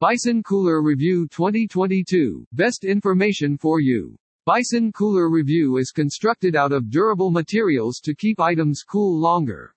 Bison 0.00 0.42
Cooler 0.42 0.80
Review 0.80 1.28
2022, 1.28 2.46
best 2.52 2.84
information 2.84 3.58
for 3.58 3.80
you. 3.80 4.16
Bison 4.46 4.92
Cooler 4.92 5.28
Review 5.28 5.76
is 5.76 5.90
constructed 5.90 6.56
out 6.56 6.72
of 6.72 6.88
durable 6.88 7.30
materials 7.30 8.00
to 8.04 8.14
keep 8.14 8.40
items 8.40 8.82
cool 8.82 9.20
longer. 9.20 9.74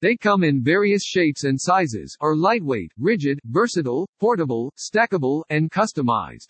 They 0.00 0.16
come 0.16 0.42
in 0.42 0.64
various 0.64 1.04
shapes 1.04 1.44
and 1.44 1.56
sizes, 1.56 2.16
are 2.20 2.34
lightweight, 2.34 2.90
rigid, 2.98 3.38
versatile, 3.44 4.08
portable, 4.18 4.72
stackable, 4.76 5.44
and 5.50 5.70
customized. 5.70 6.48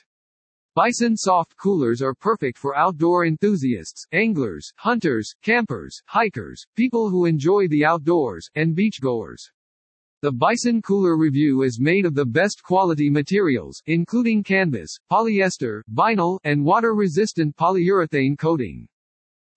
Bison 0.74 1.14
soft 1.14 1.58
coolers 1.58 2.00
are 2.00 2.14
perfect 2.14 2.56
for 2.56 2.74
outdoor 2.74 3.26
enthusiasts, 3.26 4.06
anglers, 4.12 4.72
hunters, 4.76 5.30
campers, 5.42 6.00
hikers, 6.06 6.64
people 6.74 7.10
who 7.10 7.26
enjoy 7.26 7.68
the 7.68 7.84
outdoors, 7.84 8.48
and 8.54 8.74
beachgoers. 8.74 9.50
The 10.24 10.32
Bison 10.32 10.80
Cooler 10.80 11.18
Review 11.18 11.64
is 11.64 11.78
made 11.78 12.06
of 12.06 12.14
the 12.14 12.24
best 12.24 12.62
quality 12.62 13.10
materials, 13.10 13.82
including 13.84 14.42
canvas, 14.42 14.96
polyester, 15.12 15.82
vinyl, 15.92 16.38
and 16.44 16.64
water-resistant 16.64 17.54
polyurethane 17.58 18.38
coating. 18.38 18.88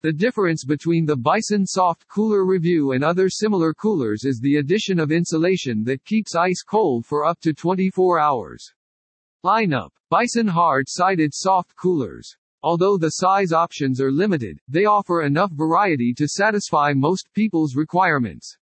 The 0.02 0.12
difference 0.12 0.64
between 0.64 1.06
the 1.06 1.14
Bison 1.14 1.66
Soft 1.66 2.08
Cooler 2.08 2.44
Review 2.44 2.90
and 2.90 3.04
other 3.04 3.28
similar 3.28 3.72
coolers 3.74 4.24
is 4.24 4.40
the 4.40 4.56
addition 4.56 4.98
of 4.98 5.12
insulation 5.12 5.84
that 5.84 6.04
keeps 6.04 6.34
ice 6.34 6.64
cold 6.68 7.06
for 7.06 7.24
up 7.24 7.38
to 7.42 7.54
24 7.54 8.18
hours. 8.18 8.68
Lineup 9.44 9.90
Bison 10.10 10.48
Hard-Sided 10.48 11.32
Soft 11.32 11.76
Coolers. 11.76 12.34
Although 12.64 12.98
the 12.98 13.10
size 13.10 13.52
options 13.52 14.00
are 14.00 14.10
limited, 14.10 14.58
they 14.66 14.86
offer 14.86 15.22
enough 15.22 15.52
variety 15.52 16.12
to 16.14 16.26
satisfy 16.26 16.92
most 16.92 17.32
people's 17.34 17.76
requirements. 17.76 18.58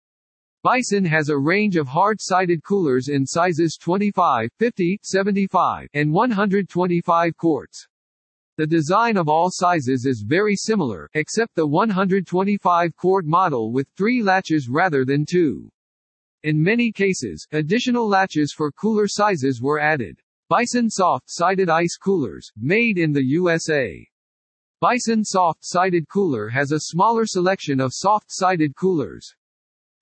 Bison 0.63 1.03
has 1.05 1.29
a 1.29 1.37
range 1.37 1.75
of 1.75 1.87
hard-sided 1.87 2.63
coolers 2.63 3.07
in 3.07 3.25
sizes 3.25 3.79
25, 3.81 4.47
50, 4.59 4.99
75, 5.01 5.87
and 5.95 6.13
125 6.13 7.35
quarts. 7.35 7.87
The 8.57 8.67
design 8.67 9.17
of 9.17 9.27
all 9.27 9.49
sizes 9.51 10.05
is 10.05 10.21
very 10.21 10.55
similar, 10.55 11.09
except 11.15 11.55
the 11.55 11.65
125 11.65 12.95
quart 12.95 13.25
model 13.25 13.71
with 13.71 13.87
three 13.97 14.21
latches 14.21 14.69
rather 14.69 15.03
than 15.03 15.25
two. 15.25 15.67
In 16.43 16.61
many 16.61 16.91
cases, 16.91 17.47
additional 17.53 18.07
latches 18.07 18.53
for 18.55 18.71
cooler 18.71 19.07
sizes 19.07 19.63
were 19.63 19.79
added. 19.79 20.19
Bison 20.47 20.91
Soft-Sided 20.91 21.69
Ice 21.69 21.97
Coolers, 21.97 22.51
made 22.55 22.99
in 22.99 23.11
the 23.13 23.25
USA. 23.25 24.07
Bison 24.79 25.23
Soft-Sided 25.23 26.07
Cooler 26.07 26.49
has 26.49 26.71
a 26.71 26.81
smaller 26.81 27.25
selection 27.25 27.79
of 27.79 27.93
soft-sided 27.95 28.75
coolers. 28.75 29.33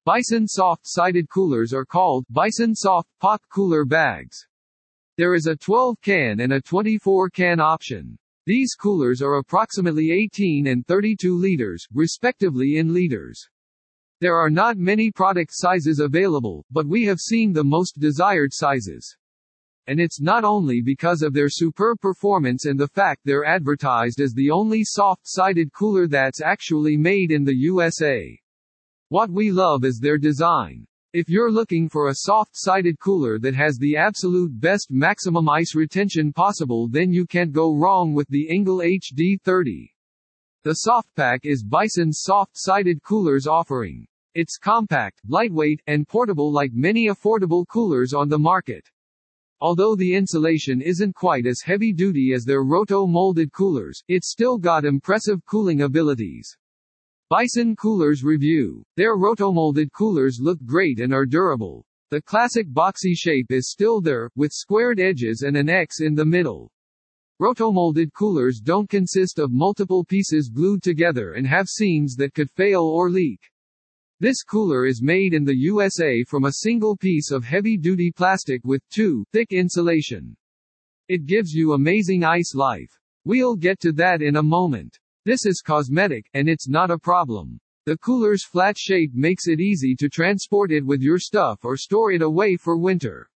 Bison 0.05 0.47
soft-sided 0.47 1.29
coolers 1.29 1.73
are 1.73 1.83
called 1.83 2.25
Bison 2.29 2.73
Soft 2.73 3.09
Pot 3.19 3.41
Cooler 3.49 3.83
Bags. 3.83 4.47
There 5.17 5.35
is 5.35 5.45
a 5.45 5.57
12-can 5.57 6.39
and 6.39 6.53
a 6.53 6.61
24-can 6.61 7.59
option. 7.59 8.17
These 8.45 8.75
coolers 8.75 9.21
are 9.21 9.39
approximately 9.39 10.11
18 10.11 10.67
and 10.67 10.87
32 10.87 11.35
liters, 11.35 11.85
respectively 11.93 12.77
in 12.77 12.93
liters. 12.93 13.45
There 14.21 14.37
are 14.37 14.49
not 14.49 14.77
many 14.77 15.11
product 15.11 15.51
sizes 15.53 15.99
available, 15.99 16.65
but 16.71 16.87
we 16.87 17.03
have 17.03 17.19
seen 17.19 17.51
the 17.51 17.65
most 17.65 17.99
desired 17.99 18.53
sizes. 18.53 19.17
And 19.87 19.99
it's 19.99 20.21
not 20.21 20.45
only 20.45 20.81
because 20.81 21.21
of 21.21 21.33
their 21.33 21.49
superb 21.49 21.99
performance 21.99 22.63
and 22.63 22.79
the 22.79 22.87
fact 22.87 23.19
they're 23.25 23.43
advertised 23.43 24.21
as 24.21 24.31
the 24.31 24.49
only 24.49 24.85
soft-sided 24.85 25.73
cooler 25.73 26.07
that's 26.07 26.41
actually 26.41 26.95
made 26.95 27.31
in 27.31 27.43
the 27.43 27.55
USA. 27.55 28.39
What 29.11 29.31
we 29.31 29.51
love 29.51 29.85
is 29.85 29.97
their 29.97 30.19
design. 30.19 30.85
If 31.13 31.29
you're 31.29 31.51
looking 31.51 31.89
for 31.89 32.09
a 32.09 32.15
soft-sided 32.15 32.99
cooler 32.99 33.39
that 33.39 33.55
has 33.55 33.79
the 33.79 33.97
absolute 33.97 34.51
best 34.61 34.91
maximum 34.91 35.49
ice 35.49 35.73
retention 35.73 36.31
possible 36.31 36.87
then 36.87 37.11
you 37.11 37.25
can't 37.25 37.51
go 37.51 37.75
wrong 37.75 38.13
with 38.13 38.27
the 38.27 38.47
Engel 38.51 38.81
HD30. 38.81 39.89
The 40.63 40.77
SoftPak 40.87 41.39
is 41.41 41.63
Bison's 41.63 42.19
soft-sided 42.21 43.01
coolers 43.01 43.47
offering. 43.47 44.05
It's 44.35 44.59
compact, 44.59 45.21
lightweight, 45.27 45.81
and 45.87 46.07
portable 46.07 46.51
like 46.53 46.73
many 46.73 47.07
affordable 47.07 47.65
coolers 47.67 48.13
on 48.13 48.29
the 48.29 48.37
market. 48.37 48.87
Although 49.59 49.95
the 49.95 50.13
insulation 50.13 50.83
isn't 50.83 51.15
quite 51.15 51.47
as 51.47 51.61
heavy-duty 51.61 52.33
as 52.35 52.45
their 52.45 52.61
roto-molded 52.61 53.53
coolers, 53.53 54.03
it's 54.07 54.29
still 54.29 54.59
got 54.59 54.85
impressive 54.85 55.43
cooling 55.47 55.81
abilities. 55.81 56.55
Bison 57.29 57.75
Coolers 57.75 58.23
Review. 58.23 58.83
Their 58.97 59.15
rotomolded 59.15 59.91
coolers 59.91 60.39
look 60.41 60.57
great 60.65 60.99
and 60.99 61.13
are 61.13 61.27
durable. 61.27 61.85
The 62.09 62.23
classic 62.23 62.67
boxy 62.67 63.13
shape 63.15 63.51
is 63.51 63.69
still 63.69 64.01
there, 64.01 64.31
with 64.35 64.51
squared 64.51 64.99
edges 64.99 65.43
and 65.43 65.55
an 65.55 65.69
X 65.69 66.01
in 66.01 66.15
the 66.15 66.25
middle. 66.25 66.71
Rotomolded 67.39 68.13
coolers 68.13 68.59
don't 68.59 68.89
consist 68.89 69.37
of 69.37 69.51
multiple 69.51 70.03
pieces 70.03 70.49
glued 70.49 70.81
together 70.81 71.33
and 71.33 71.45
have 71.45 71.67
seams 71.67 72.15
that 72.15 72.33
could 72.33 72.49
fail 72.49 72.81
or 72.81 73.11
leak. 73.11 73.41
This 74.19 74.41
cooler 74.41 74.87
is 74.87 75.03
made 75.03 75.35
in 75.35 75.45
the 75.45 75.55
USA 75.55 76.23
from 76.23 76.45
a 76.45 76.53
single 76.63 76.97
piece 76.97 77.29
of 77.29 77.43
heavy-duty 77.43 78.11
plastic 78.11 78.65
with 78.65 78.81
two, 78.89 79.23
thick 79.33 79.51
insulation. 79.51 80.35
It 81.09 81.27
gives 81.27 81.53
you 81.53 81.73
amazing 81.73 82.23
ice 82.23 82.55
life. 82.55 82.99
We'll 83.23 83.55
get 83.55 83.79
to 83.81 83.91
that 83.91 84.23
in 84.23 84.37
a 84.37 84.41
moment. 84.41 84.97
This 85.29 85.45
is 85.45 85.61
cosmetic, 85.61 86.27
and 86.33 86.49
it's 86.49 86.67
not 86.67 86.89
a 86.89 86.97
problem. 86.97 87.59
The 87.85 87.97
cooler's 87.97 88.43
flat 88.43 88.75
shape 88.79 89.11
makes 89.13 89.47
it 89.47 89.59
easy 89.59 89.93
to 89.97 90.09
transport 90.09 90.71
it 90.71 90.83
with 90.83 91.03
your 91.03 91.19
stuff 91.19 91.63
or 91.63 91.77
store 91.77 92.11
it 92.13 92.23
away 92.23 92.57
for 92.57 92.79
winter. 92.79 93.29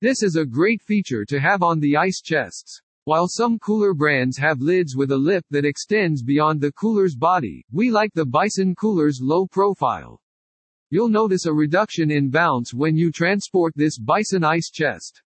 This 0.00 0.22
is 0.22 0.36
a 0.36 0.46
great 0.46 0.80
feature 0.80 1.26
to 1.26 1.38
have 1.38 1.62
on 1.62 1.80
the 1.80 1.98
ice 1.98 2.22
chests. 2.22 2.80
While 3.04 3.28
some 3.28 3.58
cooler 3.58 3.92
brands 3.92 4.38
have 4.38 4.62
lids 4.62 4.96
with 4.96 5.12
a 5.12 5.18
lip 5.18 5.44
that 5.50 5.66
extends 5.66 6.22
beyond 6.22 6.62
the 6.62 6.72
cooler's 6.72 7.14
body, 7.14 7.62
we 7.70 7.90
like 7.90 8.14
the 8.14 8.24
Bison 8.24 8.74
cooler's 8.74 9.20
low 9.20 9.46
profile. 9.46 10.22
You'll 10.88 11.10
notice 11.10 11.44
a 11.44 11.52
reduction 11.52 12.10
in 12.10 12.30
bounce 12.30 12.72
when 12.72 12.96
you 12.96 13.12
transport 13.12 13.74
this 13.76 13.98
Bison 13.98 14.44
ice 14.44 14.70
chest. 14.70 15.20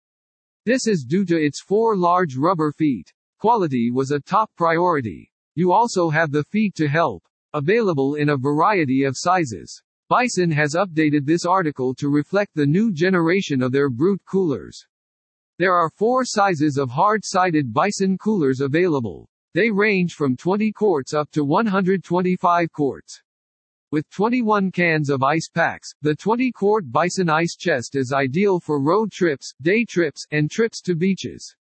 This 0.66 0.88
is 0.88 1.04
due 1.04 1.24
to 1.26 1.40
its 1.40 1.60
four 1.60 1.96
large 1.96 2.36
rubber 2.36 2.72
feet. 2.72 3.12
Quality 3.38 3.92
was 3.92 4.10
a 4.10 4.18
top 4.18 4.50
priority. 4.56 5.28
You 5.54 5.72
also 5.72 6.08
have 6.08 6.30
the 6.30 6.44
feet 6.44 6.74
to 6.76 6.88
help. 6.88 7.22
Available 7.52 8.14
in 8.14 8.30
a 8.30 8.36
variety 8.36 9.04
of 9.04 9.16
sizes. 9.16 9.82
Bison 10.08 10.50
has 10.50 10.74
updated 10.74 11.26
this 11.26 11.44
article 11.44 11.94
to 11.96 12.08
reflect 12.08 12.54
the 12.54 12.66
new 12.66 12.92
generation 12.92 13.62
of 13.62 13.72
their 13.72 13.90
Brute 13.90 14.22
coolers. 14.24 14.86
There 15.58 15.74
are 15.74 15.90
four 15.90 16.24
sizes 16.24 16.78
of 16.78 16.90
hard-sided 16.90 17.72
Bison 17.72 18.16
coolers 18.18 18.60
available. 18.60 19.28
They 19.54 19.70
range 19.70 20.14
from 20.14 20.36
20 20.36 20.72
quarts 20.72 21.12
up 21.12 21.30
to 21.32 21.44
125 21.44 22.72
quarts. 22.72 23.22
With 23.90 24.08
21 24.08 24.70
cans 24.70 25.10
of 25.10 25.22
ice 25.22 25.50
packs, 25.52 25.92
the 26.00 26.16
20-quart 26.16 26.90
Bison 26.90 27.28
ice 27.28 27.56
chest 27.56 27.94
is 27.94 28.14
ideal 28.14 28.58
for 28.58 28.80
road 28.80 29.12
trips, 29.12 29.52
day 29.60 29.84
trips, 29.84 30.26
and 30.30 30.50
trips 30.50 30.80
to 30.80 30.94
beaches. 30.94 31.54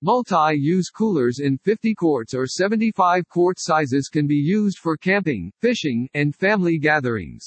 Multi-use 0.00 0.90
coolers 0.90 1.40
in 1.40 1.58
50 1.58 1.92
quarts 1.92 2.32
or 2.32 2.46
75 2.46 3.28
quart 3.28 3.58
sizes 3.58 4.08
can 4.08 4.28
be 4.28 4.36
used 4.36 4.78
for 4.78 4.96
camping, 4.96 5.50
fishing, 5.60 6.08
and 6.14 6.36
family 6.36 6.78
gatherings. 6.78 7.44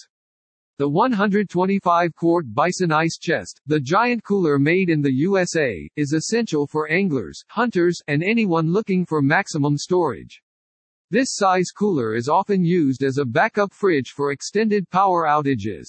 The 0.78 0.90
125 0.90 2.14
quart 2.14 2.54
Bison 2.54 2.92
Ice 2.92 3.18
Chest, 3.18 3.62
the 3.68 3.80
giant 3.80 4.26
cooler 4.26 4.60
made 4.60 4.90
in 4.90 5.02
the 5.02 5.14
USA, 5.14 5.90
is 5.96 6.12
essential 6.12 6.68
for 6.68 6.92
anglers, 6.92 7.42
hunters, 7.48 8.02
and 8.08 8.22
anyone 8.22 8.74
looking 8.74 9.06
for 9.06 9.22
maximum 9.22 9.78
storage. 9.78 10.42
This 11.10 11.30
size 11.32 11.72
cooler 11.72 12.16
is 12.16 12.28
often 12.28 12.66
used 12.66 13.02
as 13.02 13.18
a 13.18 13.24
backup 13.24 13.72
fridge 13.72 14.10
for 14.10 14.34
extended 14.34 14.90
power 14.90 15.26
outages. 15.26 15.88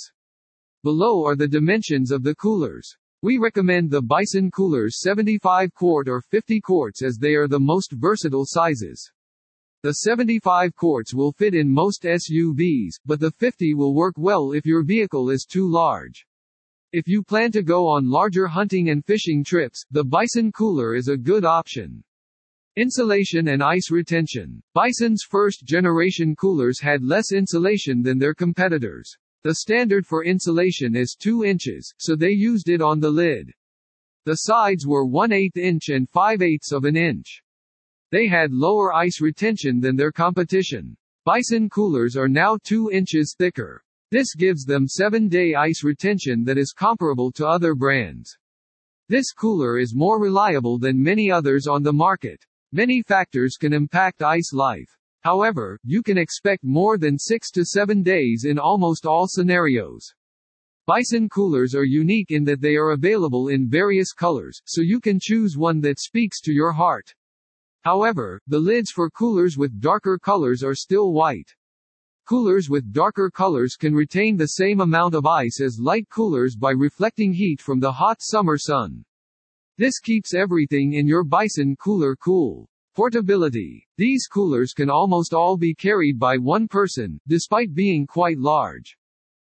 Below 0.85 1.25
are 1.25 1.35
the 1.35 1.49
dimensions 1.49 2.13
of 2.13 2.23
the 2.23 2.37
coolers. 2.37 2.97
We 3.25 3.39
recommend 3.39 3.89
the 3.89 4.03
Bison 4.03 4.51
coolers 4.51 4.99
75 4.99 5.73
quart 5.75 6.09
or 6.09 6.21
50 6.23 6.61
quarts 6.61 7.05
as 7.05 7.19
they 7.19 7.35
are 7.37 7.47
the 7.47 7.61
most 7.61 7.93
versatile 7.93 8.45
sizes. 8.45 9.13
The 9.85 9.93
75 9.93 10.75
quarts 10.75 11.15
will 11.15 11.31
fit 11.31 11.55
in 11.55 11.73
most 11.73 12.03
SUVs, 12.03 12.95
but 13.07 13.21
the 13.21 13.31
50 13.31 13.75
will 13.75 13.95
work 13.95 14.15
well 14.19 14.55
if 14.55 14.67
your 14.67 14.83
vehicle 14.83 15.31
is 15.31 15.47
too 15.49 15.71
large. 15.71 16.27
If 16.93 17.07
you 17.07 17.23
plan 17.23 17.53
to 17.53 17.63
go 17.63 17.87
on 17.87 18.11
larger 18.11 18.49
hunting 18.49 18.91
and 18.91 19.05
fishing 19.05 19.45
trips, 19.45 19.85
the 19.93 20.03
Bison 20.03 20.51
cooler 20.51 20.97
is 20.97 21.07
a 21.07 21.17
good 21.17 21.45
option. 21.45 22.03
Insulation 22.75 23.49
and 23.49 23.63
ice 23.63 23.89
retention. 23.93 24.61
Bison's 24.75 25.23
first 25.23 25.65
generation 25.65 26.35
coolers 26.35 26.81
had 26.81 27.05
less 27.05 27.31
insulation 27.31 28.03
than 28.03 28.19
their 28.19 28.35
competitors. 28.35 29.17
The 29.45 29.57
standard 29.57 30.07
for 30.07 30.25
insulation 30.25 30.95
is 30.95 31.17
2 31.19 31.45
inches, 31.45 31.93
so 31.99 32.15
they 32.15 32.31
used 32.31 32.69
it 32.69 32.81
on 32.81 33.01
the 33.01 33.11
lid. 33.11 33.53
The 34.25 34.37
sides 34.37 34.87
were 34.87 35.05
1 35.05 35.33
8 35.33 35.57
inch 35.57 35.89
and 35.89 36.09
5 36.09 36.43
eighths 36.43 36.71
of 36.71 36.85
an 36.85 36.97
inch. 36.97 37.43
They 38.13 38.29
had 38.29 38.53
lower 38.53 38.95
ice 38.95 39.21
retention 39.21 39.81
than 39.81 39.97
their 39.97 40.13
competition. 40.13 40.97
Bison 41.25 41.69
coolers 41.69 42.17
are 42.17 42.29
now 42.29 42.57
2 42.63 42.93
inches 42.93 43.35
thicker. 43.37 43.83
This 44.13 44.33
gives 44.37 44.65
them 44.65 44.87
7-day 44.87 45.55
ice 45.55 45.83
retention 45.83 46.45
that 46.45 46.59
is 46.59 46.73
comparable 46.73 47.33
to 47.33 47.45
other 47.45 47.75
brands. 47.75 48.39
This 49.09 49.33
cooler 49.33 49.79
is 49.79 49.93
more 49.93 50.21
reliable 50.21 50.79
than 50.79 51.03
many 51.03 51.33
others 51.33 51.67
on 51.67 51.83
the 51.83 51.93
market. 51.93 52.45
Many 52.71 53.03
factors 53.03 53.57
can 53.59 53.73
impact 53.73 54.23
ice 54.23 54.53
life. 54.53 54.89
However, 55.23 55.79
you 55.85 56.03
can 56.03 56.19
expect 56.19 56.65
more 56.65 56.99
than 56.99 57.17
6 57.17 57.51
to 57.53 57.65
7 57.65 58.03
days 58.03 58.45
in 58.45 58.59
almost 58.59 59.07
all 59.07 59.27
scenarios. 59.29 60.13
Bison 60.85 61.29
coolers 61.29 61.77
are 61.77 61.85
unique 61.85 62.33
in 62.33 62.43
that 62.45 62.61
they 62.61 62.75
are 62.75 62.91
available 62.91 63.47
in 63.47 63.69
various 63.69 64.13
colors, 64.13 64.61
so 64.65 64.81
you 64.81 64.99
can 64.99 65.21
choose 65.21 65.57
one 65.57 65.81
that 65.81 66.01
speaks 66.01 66.41
to 66.41 66.53
your 66.53 66.73
heart. 66.73 67.15
However, 67.83 68.41
the 68.49 68.59
lids 68.59 68.91
for 68.91 69.09
coolers 69.09 69.57
with 69.57 69.81
darker 69.81 70.19
colors 70.19 70.65
are 70.65 70.75
still 70.75 71.13
white. 71.13 71.55
Coolers 72.27 72.69
with 72.69 72.93
darker 72.93 73.31
colors 73.31 73.77
can 73.77 73.95
retain 73.95 74.37
the 74.37 74.59
same 74.59 74.81
amount 74.81 75.15
of 75.15 75.25
ice 75.25 75.61
as 75.61 75.79
light 75.79 76.09
coolers 76.09 76.57
by 76.57 76.73
reflecting 76.73 77.33
heat 77.33 77.61
from 77.61 77.79
the 77.79 77.93
hot 77.93 78.19
summer 78.21 78.59
sun. 78.59 79.05
This 79.79 80.01
keeps 80.01 80.35
everything 80.35 80.95
in 80.95 81.07
your 81.07 81.23
Bison 81.23 81.77
cooler 81.77 82.17
cool. 82.17 82.69
Portability. 82.95 83.89
These 83.97 84.27
coolers 84.27 84.75
can 84.75 84.91
almost 84.91 85.33
all 85.33 85.57
be 85.57 85.75
carried 85.75 86.19
by 86.19 86.37
one 86.37 86.69
person, 86.69 87.19
despite 87.27 87.73
being 87.73 88.07
quite 88.07 88.37
large. 88.37 88.99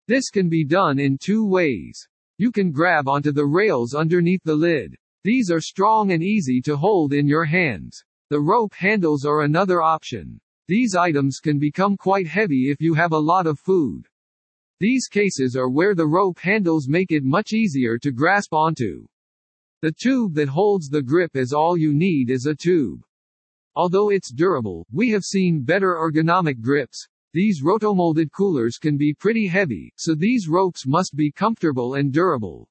This 0.08 0.30
can 0.30 0.48
be 0.48 0.64
done 0.64 1.00
in 1.00 1.18
two 1.18 1.46
ways. 1.46 2.08
You 2.38 2.50
can 2.50 2.72
grab 2.72 3.10
onto 3.10 3.34
the 3.34 3.46
rails 3.46 3.94
underneath 3.94 4.42
the 4.46 4.56
lid. 4.56 4.96
These 5.26 5.52
are 5.52 5.60
strong 5.60 6.14
and 6.14 6.24
easy 6.24 6.62
to 6.62 6.78
hold 6.78 7.12
in 7.12 7.28
your 7.28 7.44
hands. 7.44 8.02
The 8.30 8.40
rope 8.40 8.74
handles 8.74 9.26
are 9.26 9.42
another 9.42 9.82
option. 9.82 10.40
These 10.70 10.96
items 10.96 11.40
can 11.40 11.60
become 11.60 11.98
quite 11.98 12.28
heavy 12.28 12.70
if 12.70 12.80
you 12.80 12.94
have 12.94 13.12
a 13.12 13.18
lot 13.20 13.48
of 13.48 13.60
food. 13.60 14.08
These 14.80 15.08
cases 15.08 15.58
are 15.58 15.70
where 15.70 15.94
the 15.94 16.08
rope 16.08 16.40
handles 16.40 16.88
make 16.88 17.12
it 17.12 17.26
much 17.26 17.52
easier 17.52 17.98
to 17.98 18.12
grasp 18.14 18.54
onto. 18.54 19.06
The 19.82 19.92
tube 19.92 20.36
that 20.36 20.48
holds 20.48 20.88
the 20.88 21.04
grip 21.04 21.36
is 21.36 21.52
all 21.52 21.78
you 21.78 21.94
need 21.94 22.30
is 22.30 22.46
a 22.46 22.56
tube. 22.56 23.05
Although 23.76 24.10
it's 24.10 24.32
durable, 24.32 24.88
we 24.92 25.10
have 25.10 25.24
seen 25.24 25.62
better 25.62 25.96
ergonomic 25.96 26.62
grips. 26.62 27.08
These 27.34 27.62
rotomolded 27.62 28.32
coolers 28.32 28.78
can 28.78 28.96
be 28.96 29.14
pretty 29.14 29.48
heavy, 29.48 29.92
so 29.98 30.16
these 30.16 30.48
ropes 30.48 30.88
must 30.88 31.16
be 31.16 31.32
comfortable 31.32 31.96
and 31.96 32.14
durable. 32.14 32.70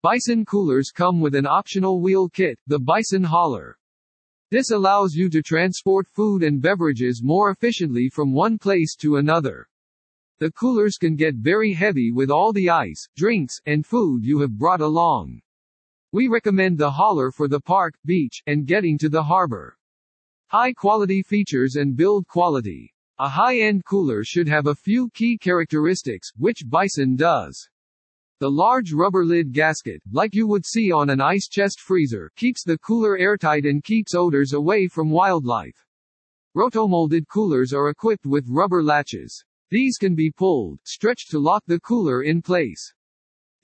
Bison 0.00 0.44
coolers 0.44 0.92
come 0.94 1.20
with 1.20 1.34
an 1.34 1.46
optional 1.46 2.00
wheel 2.00 2.28
kit, 2.28 2.56
the 2.68 2.78
Bison 2.78 3.24
Hauler. 3.24 3.76
This 4.52 4.70
allows 4.70 5.14
you 5.14 5.28
to 5.30 5.42
transport 5.42 6.06
food 6.06 6.44
and 6.44 6.62
beverages 6.62 7.20
more 7.20 7.50
efficiently 7.50 8.08
from 8.08 8.32
one 8.32 8.58
place 8.58 8.94
to 9.00 9.16
another. 9.16 9.66
The 10.38 10.52
coolers 10.52 10.98
can 10.98 11.16
get 11.16 11.34
very 11.34 11.72
heavy 11.72 12.12
with 12.12 12.30
all 12.30 12.52
the 12.52 12.70
ice, 12.70 13.08
drinks, 13.16 13.58
and 13.66 13.84
food 13.84 14.24
you 14.24 14.38
have 14.38 14.56
brought 14.56 14.80
along. 14.80 15.40
We 16.12 16.28
recommend 16.28 16.78
the 16.78 16.92
hauler 16.92 17.32
for 17.32 17.48
the 17.48 17.60
park, 17.60 17.94
beach, 18.04 18.40
and 18.46 18.64
getting 18.64 18.98
to 18.98 19.08
the 19.08 19.24
harbor. 19.24 19.77
High 20.50 20.72
quality 20.72 21.22
features 21.22 21.76
and 21.76 21.94
build 21.94 22.26
quality. 22.26 22.94
A 23.18 23.28
high-end 23.28 23.84
cooler 23.84 24.24
should 24.24 24.48
have 24.48 24.66
a 24.66 24.74
few 24.74 25.10
key 25.10 25.36
characteristics, 25.36 26.32
which 26.38 26.64
Bison 26.66 27.16
does. 27.16 27.68
The 28.40 28.50
large 28.50 28.94
rubber 28.94 29.26
lid 29.26 29.52
gasket, 29.52 30.00
like 30.10 30.34
you 30.34 30.46
would 30.46 30.64
see 30.64 30.90
on 30.90 31.10
an 31.10 31.20
ice 31.20 31.48
chest 31.48 31.80
freezer, 31.80 32.32
keeps 32.34 32.64
the 32.64 32.78
cooler 32.78 33.18
airtight 33.18 33.66
and 33.66 33.84
keeps 33.84 34.14
odors 34.14 34.54
away 34.54 34.88
from 34.88 35.10
wildlife. 35.10 35.84
Rotomolded 36.56 37.28
coolers 37.28 37.74
are 37.74 37.90
equipped 37.90 38.24
with 38.24 38.48
rubber 38.48 38.82
latches. 38.82 39.44
These 39.68 39.98
can 39.98 40.14
be 40.14 40.30
pulled, 40.30 40.80
stretched 40.82 41.30
to 41.32 41.38
lock 41.38 41.62
the 41.66 41.78
cooler 41.80 42.22
in 42.22 42.40
place. 42.40 42.94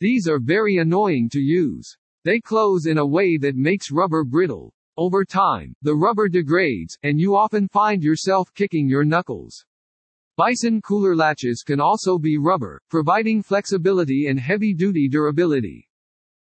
These 0.00 0.28
are 0.28 0.38
very 0.38 0.76
annoying 0.76 1.30
to 1.30 1.40
use. 1.40 1.96
They 2.24 2.40
close 2.40 2.84
in 2.84 2.98
a 2.98 3.06
way 3.06 3.38
that 3.38 3.56
makes 3.56 3.90
rubber 3.90 4.22
brittle. 4.22 4.74
Over 4.96 5.24
time, 5.24 5.74
the 5.82 5.94
rubber 5.94 6.28
degrades, 6.28 6.96
and 7.02 7.18
you 7.18 7.34
often 7.34 7.66
find 7.66 8.00
yourself 8.00 8.54
kicking 8.54 8.88
your 8.88 9.04
knuckles. 9.04 9.64
Bison 10.36 10.80
cooler 10.82 11.16
latches 11.16 11.64
can 11.66 11.80
also 11.80 12.16
be 12.16 12.38
rubber, 12.38 12.80
providing 12.90 13.42
flexibility 13.42 14.28
and 14.28 14.38
heavy-duty 14.38 15.08
durability. 15.08 15.88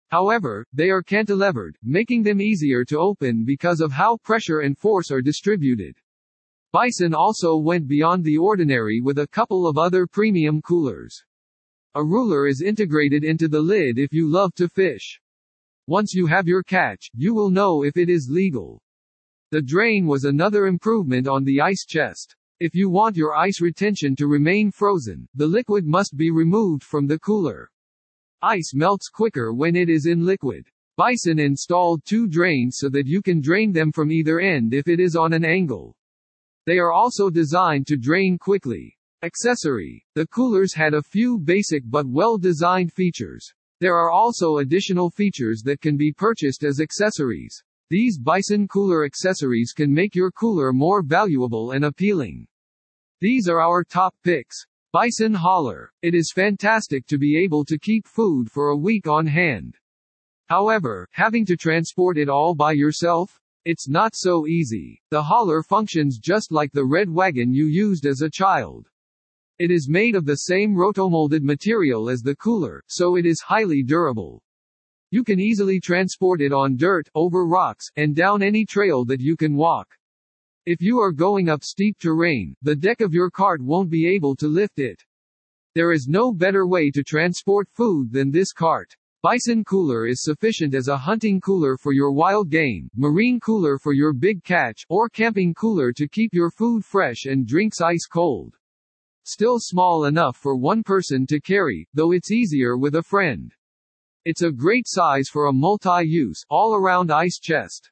However, 0.09 0.65
they 0.71 0.89
are 0.89 1.03
cantilevered, 1.03 1.73
making 1.83 2.23
them 2.23 2.39
easier 2.39 2.85
to 2.85 2.97
open 2.97 3.44
because 3.44 3.81
of 3.81 3.91
how 3.91 4.15
pressure 4.23 4.61
and 4.61 4.77
force 4.77 5.11
are 5.11 5.21
distributed. 5.21 5.97
Bison 6.71 7.13
also 7.13 7.57
went 7.57 7.85
beyond 7.85 8.23
the 8.23 8.38
ordinary 8.38 9.01
with 9.01 9.19
a 9.19 9.27
couple 9.27 9.67
of 9.67 9.77
other 9.77 10.07
premium 10.07 10.61
coolers. 10.61 11.21
A 11.95 12.03
ruler 12.03 12.47
is 12.47 12.61
integrated 12.61 13.25
into 13.25 13.50
the 13.50 13.59
lid 13.59 14.00
if 14.00 14.13
you 14.13 14.29
love 14.29 14.53
to 14.55 14.69
fish. 14.69 15.19
Once 15.88 16.13
you 16.13 16.28
have 16.28 16.48
your 16.48 16.62
catch, 16.62 17.10
you 17.13 17.34
will 17.34 17.50
know 17.50 17.84
if 17.84 17.95
it 17.95 18.10
is 18.10 18.30
legal. 18.30 18.81
The 19.51 19.62
drain 19.62 20.06
was 20.06 20.25
another 20.25 20.68
improvement 20.68 21.28
on 21.28 21.45
the 21.45 21.62
ice 21.62 21.86
chest. 21.88 22.36
If 22.60 22.75
you 22.75 22.89
want 22.89 23.16
your 23.16 23.36
ice 23.36 23.62
retention 23.62 24.16
to 24.18 24.28
remain 24.28 24.69
frozen, 24.69 25.30
the 25.36 25.48
liquid 25.48 25.86
must 25.86 26.18
be 26.18 26.30
removed 26.30 26.84
from 26.84 27.07
the 27.07 27.19
cooler. 27.19 27.72
Ice 28.42 28.74
melts 28.75 29.07
quicker 29.07 29.54
when 29.54 29.78
it 29.78 29.89
is 29.89 30.07
in 30.07 30.25
liquid. 30.25 30.68
Bison 30.98 31.39
installed 31.39 32.04
two 32.04 32.28
drains 32.28 32.78
so 32.80 32.89
that 32.89 33.07
you 33.07 33.22
can 33.22 33.39
drain 33.39 33.72
them 33.72 33.92
from 33.92 34.12
either 34.12 34.39
end 34.42 34.74
if 34.74 34.88
it 34.88 35.00
is 35.00 35.16
on 35.16 35.31
an 35.31 35.45
angle. 35.45 35.95
They 36.66 36.80
are 36.80 36.92
also 36.92 37.30
designed 37.30 37.88
to 37.88 37.95
drain 37.95 38.38
quickly. 38.38 38.98
Accessory. 39.24 40.04
The 40.16 40.28
coolers 40.28 40.74
had 40.74 40.94
a 40.94 41.01
few 41.01 41.38
basic 41.38 41.84
but 41.86 42.06
well-designed 42.06 42.92
features. 42.92 43.54
There 43.79 43.95
are 43.95 44.09
also 44.09 44.57
additional 44.57 45.12
features 45.12 45.62
that 45.65 45.81
can 45.81 45.97
be 45.97 46.12
purchased 46.12 46.63
as 46.63 46.79
accessories. 46.79 47.62
These 47.89 48.18
Bison 48.18 48.68
cooler 48.68 49.06
accessories 49.06 49.71
can 49.71 49.94
make 49.94 50.15
your 50.15 50.31
cooler 50.31 50.74
more 50.74 51.03
valuable 51.03 51.71
and 51.71 51.85
appealing. 51.85 52.47
These 53.21 53.47
are 53.47 53.62
our 53.62 53.83
top 53.83 54.15
picks. 54.24 54.65
Bison 54.91 55.33
Hauler. 55.33 55.91
It 56.01 56.15
is 56.15 56.33
fantastic 56.33 57.06
to 57.06 57.19
be 57.19 57.38
able 57.38 57.63
to 57.65 57.77
keep 57.77 58.07
food 58.07 58.50
for 58.50 58.69
a 58.69 58.77
week 58.77 59.07
on 59.07 59.27
hand. 59.27 59.75
However, 60.47 61.07
having 61.12 61.45
to 61.45 61.56
transport 61.56 62.18
it 62.18 62.29
all 62.29 62.56
by 62.56 62.71
yourself? 62.71 63.39
It's 63.63 63.88
not 63.88 64.15
so 64.15 64.47
easy. 64.47 65.01
The 65.12 65.21
hauler 65.21 65.62
functions 65.62 66.18
just 66.18 66.51
like 66.51 66.71
the 66.71 66.85
red 66.85 67.09
wagon 67.09 67.53
you 67.53 67.65
used 67.65 68.06
as 68.06 68.21
a 68.21 68.29
child. 68.29 68.89
It 69.59 69.71
is 69.71 69.89
made 69.89 70.13
of 70.13 70.25
the 70.25 70.36
same 70.36 70.75
rotomolded 70.75 71.42
material 71.42 72.12
as 72.12 72.21
the 72.21 72.36
cooler, 72.36 72.83
so 72.86 73.15
it 73.15 73.25
is 73.25 73.42
highly 73.42 73.81
durable. 73.81 74.44
You 75.09 75.24
can 75.24 75.39
easily 75.39 75.80
transport 75.80 76.42
it 76.42 76.54
on 76.54 76.75
dirt, 76.77 77.09
over 77.15 77.44
rocks, 77.44 77.88
and 77.95 78.15
down 78.15 78.44
any 78.44 78.65
trail 78.65 79.03
that 79.05 79.20
you 79.20 79.36
can 79.36 79.55
walk. 79.55 79.88
If 80.67 80.79
you 80.79 81.00
are 81.00 81.12
going 81.12 81.50
up 81.50 81.63
steep 81.63 81.98
terrain, 81.98 82.55
the 82.62 82.75
deck 82.75 83.01
of 83.01 83.15
your 83.15 83.31
cart 83.31 83.60
won't 83.60 83.89
be 83.89 84.08
able 84.08 84.36
to 84.36 84.48
lift 84.48 84.77
it. 84.77 85.01
There 85.74 85.91
is 85.91 86.08
no 86.08 86.31
better 86.31 86.67
way 86.67 86.91
to 86.91 87.01
transport 87.01 87.67
food 87.67 88.12
than 88.12 88.29
this 88.29 88.53
cart. 88.53 88.96
Bison 89.24 89.63
cooler 89.63 90.05
is 90.05 90.24
sufficient 90.24 90.75
as 90.75 90.88
a 90.88 90.96
hunting 90.96 91.41
cooler 91.41 91.77
for 91.77 91.93
your 91.93 92.12
wild 92.12 92.51
game, 92.51 92.91
marine 92.96 93.39
cooler 93.39 93.79
for 93.79 93.93
your 93.93 94.13
big 94.13 94.43
catch, 94.43 94.86
or 94.88 95.10
camping 95.10 95.55
cooler 95.55 95.91
to 95.93 96.08
keep 96.08 96.31
your 96.31 96.51
food 96.51 96.86
fresh 96.86 97.25
and 97.25 97.48
drinks 97.48 97.81
ice 97.81 98.05
cold. 98.05 98.55
Still 99.29 99.60
small 99.60 100.05
enough 100.05 100.38
for 100.38 100.55
one 100.55 100.84
person 100.84 101.27
to 101.27 101.41
carry, 101.41 101.86
though 101.93 102.13
it's 102.13 102.31
easier 102.31 102.77
with 102.77 102.96
a 102.96 103.03
friend. 103.03 103.53
It's 104.24 104.41
a 104.41 104.53
great 104.53 104.86
size 104.88 105.27
for 105.27 105.48
a 105.48 105.53
multi-use, 105.53 106.46
all-around 106.50 107.12
ice 107.12 107.38
chest. 107.38 107.91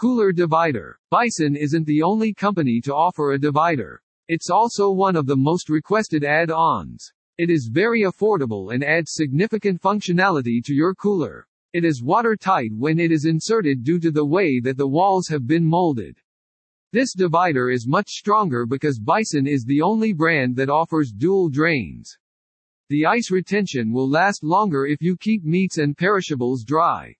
Cooler 0.00 0.32
divider. 0.32 0.98
Bison 1.10 1.54
isn't 1.54 1.84
the 1.84 2.02
only 2.02 2.32
company 2.32 2.80
to 2.80 2.94
offer 2.94 3.32
a 3.32 3.38
divider. 3.38 4.00
It's 4.28 4.48
also 4.48 4.90
one 4.90 5.16
of 5.16 5.26
the 5.26 5.36
most 5.36 5.68
requested 5.68 6.24
add-ons. 6.24 7.12
It 7.36 7.50
is 7.50 7.68
very 7.70 8.04
affordable 8.04 8.72
and 8.72 8.82
adds 8.82 9.12
significant 9.12 9.82
functionality 9.82 10.64
to 10.64 10.72
your 10.72 10.94
cooler. 10.94 11.46
It 11.74 11.84
is 11.84 12.02
watertight 12.02 12.70
when 12.74 12.98
it 12.98 13.12
is 13.12 13.26
inserted 13.26 13.84
due 13.84 14.00
to 14.00 14.10
the 14.10 14.24
way 14.24 14.60
that 14.60 14.78
the 14.78 14.88
walls 14.88 15.28
have 15.28 15.46
been 15.46 15.66
molded. 15.66 16.16
This 16.94 17.12
divider 17.12 17.70
is 17.72 17.88
much 17.88 18.08
stronger 18.08 18.66
because 18.66 19.00
Bison 19.00 19.48
is 19.48 19.64
the 19.64 19.82
only 19.82 20.12
brand 20.12 20.54
that 20.54 20.70
offers 20.70 21.10
dual 21.10 21.48
drains. 21.48 22.16
The 22.88 23.04
ice 23.04 23.32
retention 23.32 23.92
will 23.92 24.08
last 24.08 24.44
longer 24.44 24.86
if 24.86 25.02
you 25.02 25.16
keep 25.16 25.42
meats 25.42 25.78
and 25.78 25.96
perishables 25.96 26.62
dry. 26.62 27.12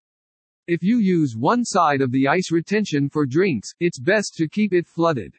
If 0.68 0.84
you 0.84 0.98
use 0.98 1.34
one 1.36 1.64
side 1.64 2.02
of 2.02 2.12
the 2.12 2.28
ice 2.28 2.52
retention 2.52 3.08
for 3.08 3.26
drinks, 3.26 3.74
it's 3.80 3.98
best 3.98 4.36
to 4.36 4.46
keep 4.46 4.72
it 4.72 4.86
flooded. 4.86 5.34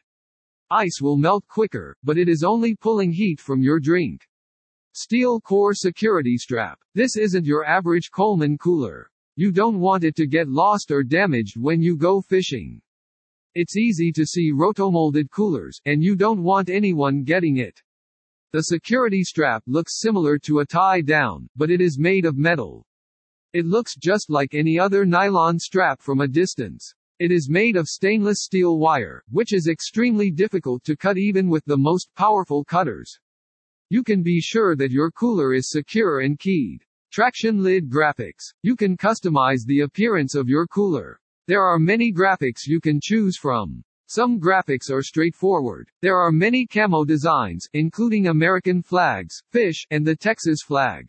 Ice 0.70 1.00
will 1.00 1.16
melt 1.16 1.48
quicker, 1.48 1.96
but 2.04 2.18
it 2.18 2.28
is 2.28 2.44
only 2.44 2.74
pulling 2.74 3.12
heat 3.12 3.40
from 3.40 3.62
your 3.62 3.80
drink. 3.80 4.20
Steel 4.92 5.40
core 5.40 5.72
security 5.72 6.36
strap. 6.36 6.78
This 6.94 7.16
isn't 7.16 7.46
your 7.46 7.64
average 7.64 8.10
Coleman 8.10 8.58
cooler. 8.58 9.10
You 9.36 9.50
don't 9.50 9.80
want 9.80 10.04
it 10.04 10.14
to 10.16 10.26
get 10.26 10.46
lost 10.46 10.90
or 10.90 11.02
damaged 11.02 11.56
when 11.56 11.80
you 11.80 11.96
go 11.96 12.20
fishing. 12.20 12.82
It's 13.58 13.74
easy 13.74 14.12
to 14.12 14.26
see 14.26 14.52
rotomolded 14.52 15.30
coolers, 15.30 15.80
and 15.86 16.04
you 16.04 16.14
don't 16.14 16.42
want 16.42 16.68
anyone 16.68 17.22
getting 17.22 17.56
it. 17.56 17.80
The 18.52 18.64
security 18.64 19.24
strap 19.24 19.62
looks 19.66 19.98
similar 19.98 20.36
to 20.40 20.58
a 20.58 20.66
tie 20.66 21.00
down, 21.00 21.48
but 21.56 21.70
it 21.70 21.80
is 21.80 21.98
made 21.98 22.26
of 22.26 22.36
metal. 22.36 22.84
It 23.54 23.64
looks 23.64 23.96
just 23.96 24.28
like 24.28 24.52
any 24.52 24.78
other 24.78 25.06
nylon 25.06 25.58
strap 25.58 26.02
from 26.02 26.20
a 26.20 26.28
distance. 26.28 26.92
It 27.18 27.32
is 27.32 27.48
made 27.48 27.76
of 27.76 27.88
stainless 27.88 28.42
steel 28.42 28.78
wire, 28.78 29.24
which 29.30 29.54
is 29.54 29.68
extremely 29.68 30.30
difficult 30.30 30.84
to 30.84 30.94
cut 30.94 31.16
even 31.16 31.48
with 31.48 31.64
the 31.64 31.78
most 31.78 32.14
powerful 32.14 32.62
cutters. 32.62 33.18
You 33.88 34.02
can 34.02 34.22
be 34.22 34.38
sure 34.38 34.76
that 34.76 34.90
your 34.90 35.10
cooler 35.10 35.54
is 35.54 35.70
secure 35.70 36.20
and 36.20 36.38
keyed. 36.38 36.84
Traction 37.10 37.62
lid 37.62 37.88
graphics. 37.88 38.52
You 38.60 38.76
can 38.76 38.98
customize 38.98 39.64
the 39.64 39.80
appearance 39.80 40.34
of 40.34 40.46
your 40.46 40.66
cooler. 40.66 41.18
There 41.48 41.62
are 41.62 41.78
many 41.78 42.12
graphics 42.12 42.66
you 42.66 42.80
can 42.80 42.98
choose 43.00 43.36
from. 43.36 43.84
Some 44.06 44.40
graphics 44.40 44.90
are 44.90 45.02
straightforward. 45.02 45.88
There 46.02 46.18
are 46.18 46.32
many 46.32 46.66
camo 46.66 47.04
designs, 47.04 47.68
including 47.72 48.26
American 48.26 48.82
flags, 48.82 49.40
fish, 49.50 49.86
and 49.90 50.06
the 50.06 50.16
Texas 50.16 50.60
flag. 50.66 51.08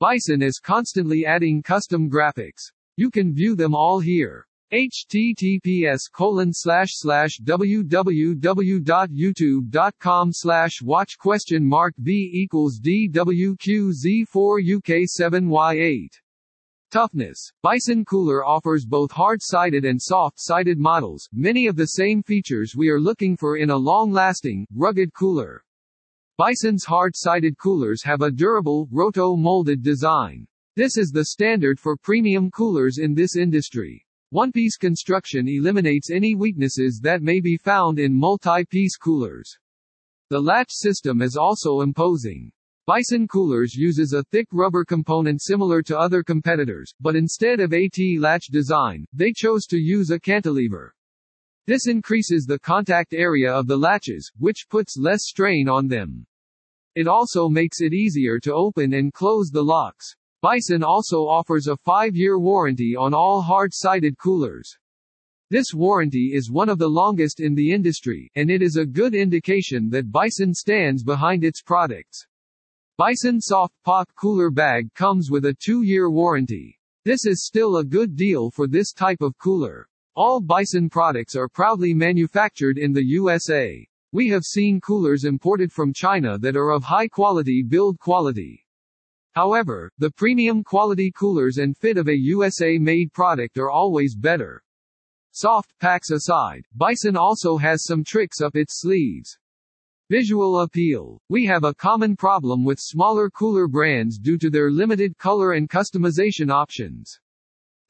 Bison 0.00 0.42
is 0.42 0.58
constantly 0.58 1.24
adding 1.24 1.62
custom 1.62 2.10
graphics. 2.10 2.72
You 2.96 3.10
can 3.10 3.32
view 3.32 3.54
them 3.54 3.74
all 3.74 4.00
here 4.00 4.46
https 4.72 6.10
colon 6.10 6.50
slash 6.50 6.88
slash 6.92 7.38
www.youtube.com 7.44 10.32
slash 10.32 10.80
watch 10.82 11.18
question 11.18 11.62
mark 11.62 11.92
v 11.98 12.30
equals 12.32 12.80
dwqz4 12.80 14.76
uk 14.76 14.90
7y8 15.20 16.08
Toughness. 16.92 17.50
Bison 17.62 18.04
Cooler 18.04 18.44
offers 18.44 18.84
both 18.84 19.10
hard-sided 19.10 19.86
and 19.86 19.98
soft-sided 19.98 20.78
models, 20.78 21.26
many 21.32 21.66
of 21.66 21.74
the 21.74 21.86
same 21.86 22.22
features 22.22 22.76
we 22.76 22.90
are 22.90 23.00
looking 23.00 23.34
for 23.34 23.56
in 23.56 23.70
a 23.70 23.76
long-lasting, 23.76 24.66
rugged 24.74 25.14
cooler. 25.14 25.64
Bison's 26.36 26.84
hard-sided 26.84 27.56
coolers 27.56 28.02
have 28.02 28.20
a 28.20 28.30
durable, 28.30 28.88
roto-molded 28.92 29.82
design. 29.82 30.46
This 30.76 30.98
is 30.98 31.10
the 31.10 31.24
standard 31.24 31.80
for 31.80 31.96
premium 31.96 32.50
coolers 32.50 32.98
in 32.98 33.14
this 33.14 33.36
industry. 33.36 34.04
One-piece 34.28 34.76
construction 34.76 35.48
eliminates 35.48 36.10
any 36.10 36.34
weaknesses 36.34 37.00
that 37.02 37.22
may 37.22 37.40
be 37.40 37.56
found 37.56 37.98
in 37.98 38.14
multi-piece 38.14 38.98
coolers. 38.98 39.50
The 40.28 40.40
latch 40.40 40.70
system 40.70 41.22
is 41.22 41.38
also 41.38 41.80
imposing. 41.80 42.52
Bison 42.94 43.26
Coolers 43.26 43.74
uses 43.74 44.12
a 44.12 44.22
thick 44.24 44.48
rubber 44.52 44.84
component 44.84 45.40
similar 45.40 45.80
to 45.80 45.98
other 45.98 46.22
competitors, 46.22 46.92
but 47.00 47.16
instead 47.16 47.58
of 47.58 47.72
AT 47.72 47.96
latch 48.18 48.48
design, 48.48 49.06
they 49.14 49.32
chose 49.34 49.64
to 49.68 49.78
use 49.78 50.10
a 50.10 50.20
cantilever. 50.20 50.94
This 51.66 51.86
increases 51.86 52.44
the 52.44 52.58
contact 52.58 53.14
area 53.14 53.50
of 53.50 53.66
the 53.66 53.78
latches, 53.78 54.30
which 54.38 54.66
puts 54.68 54.98
less 54.98 55.20
strain 55.22 55.70
on 55.70 55.88
them. 55.88 56.26
It 56.94 57.08
also 57.08 57.48
makes 57.48 57.80
it 57.80 57.94
easier 57.94 58.38
to 58.40 58.52
open 58.52 58.92
and 58.92 59.10
close 59.10 59.48
the 59.48 59.64
locks. 59.64 60.14
Bison 60.42 60.82
also 60.82 61.20
offers 61.26 61.68
a 61.68 61.78
5-year 61.88 62.38
warranty 62.38 62.94
on 62.94 63.14
all 63.14 63.40
hard-sided 63.40 64.18
coolers. 64.18 64.70
This 65.48 65.72
warranty 65.72 66.32
is 66.34 66.50
one 66.50 66.68
of 66.68 66.78
the 66.78 66.90
longest 66.90 67.40
in 67.40 67.54
the 67.54 67.72
industry, 67.72 68.30
and 68.34 68.50
it 68.50 68.60
is 68.60 68.76
a 68.76 68.84
good 68.84 69.14
indication 69.14 69.88
that 69.88 70.12
Bison 70.12 70.52
stands 70.52 71.02
behind 71.02 71.42
its 71.42 71.62
products. 71.62 72.26
Bison 72.98 73.40
Soft 73.40 73.72
POC 73.86 74.04
cooler 74.16 74.50
bag 74.50 74.92
comes 74.92 75.30
with 75.30 75.46
a 75.46 75.56
2-year 75.66 76.10
warranty. 76.10 76.78
This 77.06 77.24
is 77.24 77.46
still 77.46 77.78
a 77.78 77.84
good 77.84 78.16
deal 78.16 78.50
for 78.50 78.68
this 78.68 78.92
type 78.92 79.22
of 79.22 79.38
cooler. 79.38 79.88
All 80.14 80.42
Bison 80.42 80.90
products 80.90 81.34
are 81.34 81.48
proudly 81.48 81.94
manufactured 81.94 82.76
in 82.76 82.92
the 82.92 83.02
USA. 83.02 83.88
We 84.12 84.28
have 84.28 84.44
seen 84.44 84.78
coolers 84.78 85.24
imported 85.24 85.72
from 85.72 85.94
China 85.94 86.38
that 86.40 86.54
are 86.54 86.70
of 86.70 86.84
high 86.84 87.08
quality 87.08 87.62
build 87.66 87.98
quality. 87.98 88.66
However, 89.32 89.90
the 89.96 90.10
premium 90.10 90.62
quality 90.62 91.10
coolers 91.10 91.56
and 91.56 91.74
fit 91.74 91.96
of 91.96 92.08
a 92.08 92.14
USA-made 92.14 93.14
product 93.14 93.56
are 93.56 93.70
always 93.70 94.14
better. 94.14 94.62
Soft 95.30 95.72
packs 95.80 96.10
aside, 96.10 96.66
Bison 96.74 97.16
also 97.16 97.56
has 97.56 97.84
some 97.84 98.04
tricks 98.04 98.42
up 98.42 98.54
its 98.54 98.82
sleeves. 98.82 99.38
Visual 100.12 100.60
appeal. 100.60 101.18
We 101.30 101.46
have 101.46 101.64
a 101.64 101.72
common 101.72 102.16
problem 102.16 102.66
with 102.66 102.78
smaller 102.78 103.30
cooler 103.30 103.66
brands 103.66 104.18
due 104.18 104.36
to 104.36 104.50
their 104.50 104.70
limited 104.70 105.16
color 105.16 105.52
and 105.52 105.70
customization 105.70 106.50
options. 106.50 107.18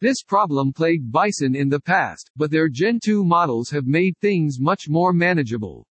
This 0.00 0.22
problem 0.22 0.72
plagued 0.72 1.10
Bison 1.10 1.56
in 1.56 1.68
the 1.68 1.80
past, 1.80 2.30
but 2.36 2.52
their 2.52 2.68
Gen 2.68 3.00
2 3.04 3.24
models 3.24 3.70
have 3.70 3.86
made 3.88 4.16
things 4.18 4.60
much 4.60 4.88
more 4.88 5.12
manageable. 5.12 5.84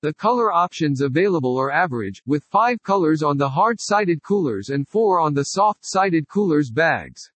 The 0.00 0.14
color 0.14 0.50
options 0.50 1.02
available 1.02 1.58
are 1.58 1.70
average, 1.70 2.22
with 2.24 2.44
5 2.44 2.82
colors 2.82 3.22
on 3.22 3.36
the 3.36 3.50
hard-sided 3.50 4.22
coolers 4.22 4.70
and 4.70 4.88
4 4.88 5.20
on 5.20 5.34
the 5.34 5.48
soft-sided 5.52 6.28
coolers 6.28 6.70
bags. 6.70 7.30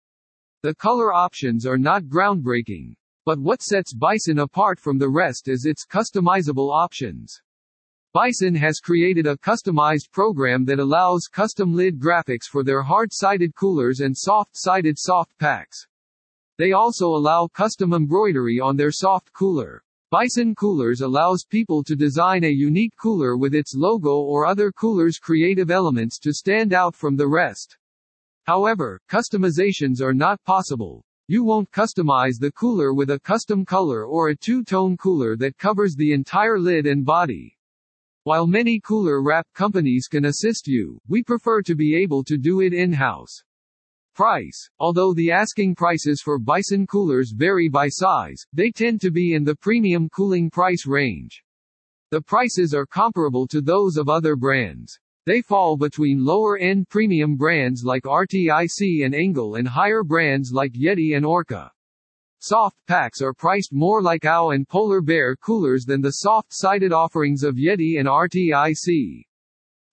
The 0.61 0.75
color 0.75 1.11
options 1.11 1.65
are 1.65 1.79
not 1.79 2.03
groundbreaking. 2.03 2.93
But 3.25 3.39
what 3.39 3.63
sets 3.63 3.91
Bison 3.91 4.37
apart 4.37 4.79
from 4.79 4.99
the 4.99 5.09
rest 5.09 5.47
is 5.47 5.65
its 5.65 5.83
customizable 5.83 6.71
options. 6.71 7.41
Bison 8.11 8.55
has 8.55 8.79
created 8.79 9.27
a 9.27 9.37
customized 9.37 10.09
program 10.11 10.65
that 10.65 10.79
allows 10.79 11.27
custom 11.31 11.75
lid 11.75 11.99
graphics 11.99 12.45
for 12.49 12.63
their 12.63 12.81
hard-sided 12.81 13.53
coolers 13.53 13.99
and 13.99 14.17
soft-sided 14.17 14.97
soft 14.97 15.37
packs. 15.37 15.85
They 16.57 16.71
also 16.71 17.09
allow 17.09 17.47
custom 17.53 17.93
embroidery 17.93 18.59
on 18.59 18.75
their 18.75 18.89
soft 18.91 19.31
cooler. 19.31 19.83
Bison 20.09 20.55
Coolers 20.55 21.01
allows 21.01 21.45
people 21.47 21.83
to 21.83 21.95
design 21.95 22.45
a 22.45 22.49
unique 22.49 22.95
cooler 22.99 23.37
with 23.37 23.53
its 23.53 23.75
logo 23.75 24.21
or 24.21 24.47
other 24.47 24.71
cooler's 24.71 25.19
creative 25.19 25.69
elements 25.69 26.17
to 26.17 26.33
stand 26.33 26.73
out 26.73 26.95
from 26.95 27.15
the 27.15 27.27
rest. 27.27 27.77
However, 28.45 28.99
customizations 29.07 30.01
are 30.01 30.15
not 30.15 30.43
possible. 30.45 31.03
You 31.27 31.43
won't 31.43 31.69
customize 31.69 32.39
the 32.39 32.51
cooler 32.53 32.91
with 32.91 33.11
a 33.11 33.19
custom 33.19 33.65
color 33.65 34.03
or 34.03 34.29
a 34.29 34.35
two-tone 34.35 34.97
cooler 34.97 35.37
that 35.37 35.59
covers 35.59 35.93
the 35.93 36.11
entire 36.11 36.57
lid 36.57 36.87
and 36.87 37.05
body. 37.05 37.55
While 38.29 38.45
many 38.45 38.79
cooler 38.79 39.23
wrap 39.23 39.47
companies 39.55 40.05
can 40.05 40.25
assist 40.25 40.67
you, 40.67 41.01
we 41.07 41.23
prefer 41.23 41.63
to 41.63 41.73
be 41.73 41.95
able 41.95 42.23
to 42.25 42.37
do 42.37 42.61
it 42.61 42.75
in-house. 42.75 43.41
Price. 44.13 44.69
Although 44.77 45.15
the 45.15 45.31
asking 45.31 45.73
prices 45.73 46.21
for 46.21 46.37
Bison 46.37 46.85
coolers 46.85 47.33
vary 47.35 47.69
by 47.69 47.87
size, 47.87 48.45
they 48.53 48.69
tend 48.69 49.01
to 49.01 49.09
be 49.09 49.33
in 49.33 49.43
the 49.43 49.55
premium 49.55 50.09
cooling 50.09 50.51
price 50.51 50.85
range. 50.85 51.41
The 52.11 52.21
prices 52.21 52.75
are 52.75 52.85
comparable 52.85 53.47
to 53.47 53.61
those 53.61 53.97
of 53.97 54.09
other 54.09 54.35
brands. 54.35 54.99
They 55.25 55.41
fall 55.41 55.75
between 55.75 56.23
lower-end 56.23 56.87
premium 56.87 57.35
brands 57.35 57.81
like 57.83 58.03
RTIC 58.03 59.05
and 59.05 59.15
Engel 59.15 59.55
and 59.55 59.67
higher 59.67 60.03
brands 60.03 60.51
like 60.53 60.73
Yeti 60.73 61.17
and 61.17 61.25
Orca. 61.25 61.71
Soft 62.41 62.77
packs 62.87 63.21
are 63.21 63.33
priced 63.33 63.73
more 63.73 64.01
like 64.01 64.23
OW 64.23 64.51
and 64.51 64.65
Polar 64.65 65.01
Bear 65.01 65.35
coolers 65.35 65.83
than 65.83 65.99
the 65.99 66.19
soft-sided 66.23 66.93
offerings 66.93 67.43
of 67.43 67.55
Yeti 67.55 67.99
and 67.99 68.07
RTIC. 68.07 69.25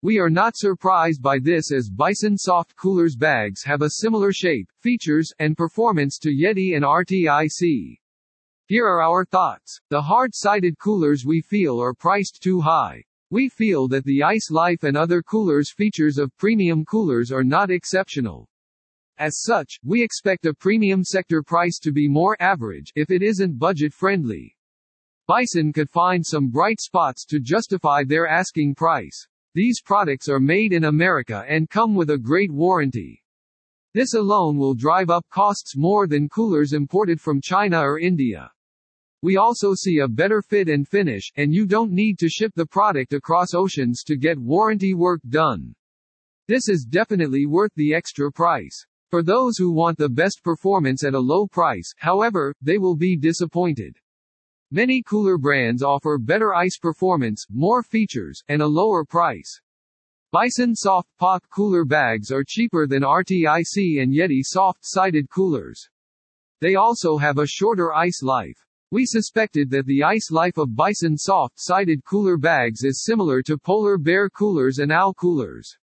We 0.03 0.21
are 0.21 0.31
not 0.31 0.57
surprised 0.57 1.21
by 1.21 1.41
this 1.41 1.73
as 1.73 1.91
Bison 1.91 2.39
Soft 2.39 2.77
Coolers 2.77 3.17
bags 3.17 3.65
have 3.65 3.83
a 3.83 3.91
similar 3.91 4.31
shape, 4.31 4.71
features, 4.81 5.33
and 5.41 5.57
performance 5.57 6.19
to 6.21 6.29
Yeti 6.29 6.77
and 6.77 6.85
RTIC. 6.85 7.99
Here 8.67 8.87
are 8.87 9.03
our 9.03 9.25
thoughts. 9.25 9.81
The 9.91 10.03
hard-sided 10.03 10.79
coolers 10.79 11.25
we 11.27 11.41
feel 11.41 11.83
are 11.83 11.95
priced 11.95 12.45
too 12.45 12.61
high. 12.61 13.03
We 13.31 13.49
feel 13.49 13.89
that 13.89 14.05
the 14.05 14.23
Ice 14.23 14.53
Life 14.53 14.85
and 14.85 14.97
other 14.97 15.21
coolers 15.21 15.73
features 15.73 16.17
of 16.17 16.37
premium 16.37 16.85
coolers 16.85 17.33
are 17.33 17.43
not 17.43 17.73
exceptional. 17.73 18.49
As 19.19 19.41
such, 19.41 19.79
we 19.83 20.03
expect 20.03 20.45
a 20.45 20.53
premium 20.53 21.03
sector 21.03 21.43
price 21.43 21.79
to 21.79 21.91
be 21.91 22.07
more 22.07 22.37
average 22.39 22.93
if 22.95 23.11
it 23.11 23.23
isn't 23.23 23.59
budget 23.59 23.95
friendly. 23.95 24.55
Bison 25.27 25.73
could 25.73 25.89
find 25.89 26.25
some 26.25 26.49
bright 26.49 26.81
spots 26.81 27.25
to 27.27 27.41
justify 27.41 28.05
their 28.05 28.27
asking 28.27 28.75
price. 28.75 29.27
These 29.55 29.81
products 29.81 30.29
are 30.29 30.39
made 30.39 30.75
in 30.75 30.85
America 30.85 31.47
and 31.49 31.71
come 31.71 31.95
with 31.95 32.11
a 32.11 32.19
great 32.19 32.53
warranty. 32.53 33.25
This 33.95 34.13
alone 34.13 34.59
will 34.59 34.75
drive 34.75 35.09
up 35.09 35.25
costs 35.31 35.75
more 35.79 36.07
than 36.07 36.29
coolers 36.29 36.75
imported 36.75 37.19
from 37.19 37.41
China 37.41 37.81
or 37.81 37.99
India. 37.99 38.53
We 39.23 39.39
also 39.39 39.75
see 39.75 40.01
a 40.01 40.09
better 40.09 40.43
fit 40.43 40.69
and 40.69 40.87
finish, 40.87 41.33
and 41.37 41.55
you 41.55 41.65
don't 41.65 41.91
need 41.91 42.19
to 42.19 42.29
ship 42.29 42.53
the 42.55 42.67
product 42.67 43.15
across 43.15 43.55
oceans 43.55 44.03
to 44.05 44.17
get 44.19 44.39
warranty 44.39 44.93
work 44.93 45.23
done. 45.31 45.75
This 46.49 46.69
is 46.69 46.85
definitely 46.85 47.47
worth 47.47 47.73
the 47.77 47.95
extra 47.95 48.31
price. 48.31 48.87
For 49.11 49.23
those 49.23 49.57
who 49.57 49.71
want 49.71 49.99
the 49.99 50.09
best 50.09 50.43
performance 50.43 51.05
at 51.05 51.15
a 51.15 51.19
low 51.19 51.47
price, 51.47 51.93
however, 51.99 52.55
they 52.61 52.79
will 52.79 52.97
be 52.97 53.17
disappointed. 53.17 53.97
Many 54.73 55.01
cooler 55.03 55.39
brands 55.39 55.83
offer 55.83 56.19
better 56.19 56.53
ice 56.53 56.77
performance, 56.77 57.47
more 57.49 57.85
features, 57.85 58.43
and 58.49 58.61
a 58.61 58.67
lower 58.67 59.05
price. 59.05 59.61
Bison 60.33 60.75
Soft 60.75 61.09
POC 61.21 61.41
cooler 61.51 61.85
bags 61.85 62.33
are 62.33 62.45
cheaper 62.45 62.89
than 62.89 63.03
RTIC 63.03 64.03
and 64.03 64.13
Yeti 64.13 64.41
soft-sided 64.43 65.31
coolers. 65.31 65.89
They 66.61 66.75
also 66.75 67.17
have 67.17 67.39
a 67.39 67.47
shorter 67.47 67.95
ice 67.95 68.25
life. 68.25 68.59
We 68.91 69.07
suspected 69.07 69.71
that 69.71 69.87
the 69.87 70.03
ice 70.03 70.33
life 70.33 70.59
of 70.59 70.75
Bison 70.75 71.17
soft-sided 71.17 72.05
cooler 72.05 72.37
bags 72.37 72.83
is 72.83 73.05
similar 73.05 73.41
to 73.43 73.57
Polar 73.57 73.99
Bear 73.99 74.29
coolers 74.29 74.79
and 74.79 74.91
OW 74.91 75.13
coolers. 75.13 75.79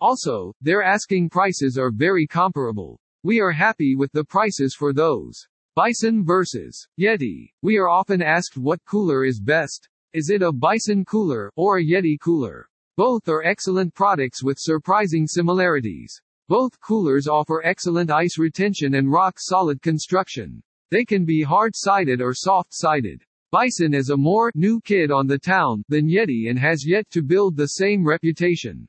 Also, 0.00 0.54
their 0.60 0.82
asking 0.82 1.28
prices 1.28 1.76
are 1.76 1.90
very 1.90 2.26
comparable. 2.26 3.00
We 3.24 3.40
are 3.40 3.50
happy 3.50 3.96
with 3.96 4.12
the 4.12 4.24
prices 4.24 4.76
for 4.78 4.92
those. 4.92 5.46
Bison 5.74 6.24
versus 6.24 6.86
Yeti. 7.00 7.50
We 7.62 7.78
are 7.78 7.88
often 7.88 8.22
asked 8.22 8.56
what 8.56 8.84
cooler 8.84 9.24
is 9.24 9.40
best. 9.40 9.88
Is 10.12 10.30
it 10.30 10.42
a 10.42 10.52
Bison 10.52 11.04
cooler, 11.04 11.50
or 11.56 11.78
a 11.78 11.84
Yeti 11.84 12.18
cooler? 12.20 12.68
Both 12.96 13.28
are 13.28 13.44
excellent 13.44 13.94
products 13.94 14.42
with 14.42 14.58
surprising 14.58 15.26
similarities. 15.26 16.20
Both 16.48 16.80
coolers 16.80 17.28
offer 17.28 17.62
excellent 17.64 18.10
ice 18.10 18.38
retention 18.38 18.94
and 18.94 19.12
rock-solid 19.12 19.82
construction. 19.82 20.62
They 20.90 21.04
can 21.04 21.24
be 21.24 21.42
hard-sided 21.42 22.20
or 22.20 22.34
soft-sided. 22.34 23.22
Bison 23.50 23.94
is 23.94 24.10
a 24.10 24.16
more 24.16 24.50
new 24.54 24.80
kid 24.80 25.10
on 25.10 25.26
the 25.26 25.38
town 25.38 25.82
than 25.88 26.08
Yeti 26.08 26.50
and 26.50 26.58
has 26.58 26.86
yet 26.86 27.08
to 27.10 27.22
build 27.22 27.56
the 27.56 27.66
same 27.66 28.04
reputation. 28.06 28.88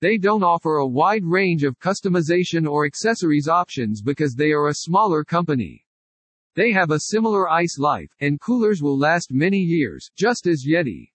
They 0.00 0.16
don't 0.16 0.44
offer 0.44 0.76
a 0.76 0.86
wide 0.86 1.24
range 1.24 1.64
of 1.64 1.80
customization 1.80 2.70
or 2.70 2.86
accessories 2.86 3.48
options 3.48 4.00
because 4.00 4.34
they 4.34 4.52
are 4.52 4.68
a 4.68 4.74
smaller 4.74 5.24
company. 5.24 5.84
They 6.54 6.70
have 6.72 6.92
a 6.92 7.00
similar 7.00 7.48
ice 7.48 7.78
life, 7.78 8.10
and 8.20 8.40
coolers 8.40 8.80
will 8.80 8.96
last 8.96 9.32
many 9.32 9.58
years, 9.58 10.08
just 10.16 10.46
as 10.46 10.64
Yeti. 10.64 11.10